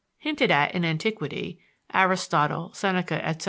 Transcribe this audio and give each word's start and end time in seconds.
Hinted 0.17 0.49
at 0.49 0.73
in 0.73 0.83
antiquity 0.83 1.59
(Aristotle, 1.93 2.73
Seneca, 2.73 3.23
etc.) 3.23 3.39